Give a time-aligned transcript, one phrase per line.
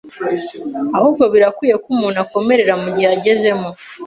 [0.97, 3.69] ahubwo birakwiye ko umuntu akomerera mu gihe agezemo